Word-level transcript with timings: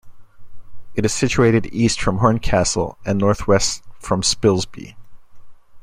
It 0.95 1.05
is 1.05 1.13
situated 1.13 1.67
east 1.67 2.01
from 2.01 2.17
Horncastle 2.17 2.97
and 3.05 3.19
north-west 3.19 3.83
from 3.99 4.23
Spilsby. 4.23 4.95